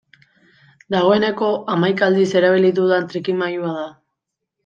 [0.93, 3.87] Dagoeneko hamaika aldiz erabili dudan trikimailua da.